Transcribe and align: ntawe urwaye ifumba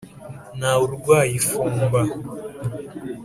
ntawe 0.57 0.81
urwaye 0.87 1.31
ifumba 1.39 1.99